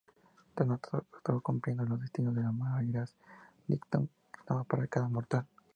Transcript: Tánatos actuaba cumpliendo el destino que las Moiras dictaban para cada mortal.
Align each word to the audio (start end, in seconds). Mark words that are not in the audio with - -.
Tánatos 0.55 0.95
actuaba 1.13 1.41
cumpliendo 1.41 1.83
el 1.83 1.99
destino 2.01 2.33
que 2.33 2.39
las 2.41 2.51
Moiras 2.51 3.13
dictaban 3.67 4.09
para 4.67 4.87
cada 4.87 5.07
mortal. 5.07 5.45